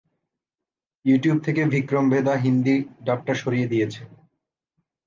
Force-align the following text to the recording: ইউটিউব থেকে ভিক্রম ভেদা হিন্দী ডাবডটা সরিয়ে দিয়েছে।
ইউটিউব 1.05 1.37
থেকে 1.43 1.61
ভিক্রম 1.65 2.05
ভেদা 2.09 2.33
হিন্দী 2.35 2.75
ডাবডটা 3.05 3.33
সরিয়ে 3.33 3.67
দিয়েছে। 3.67 4.01